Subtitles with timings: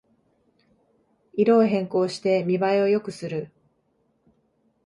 [1.35, 3.51] 色を変更して見ばえを良くする